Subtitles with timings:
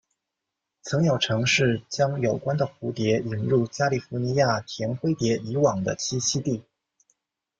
[0.81, 6.63] 曾有尝试将有关的蝴蝶引入加利福尼亚甜灰蝶以往的栖息地。